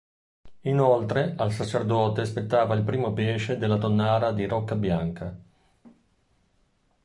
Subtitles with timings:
[0.61, 5.37] Inoltre, al Sacerdote spettava il primo pesce della tonnara di Roccabianca.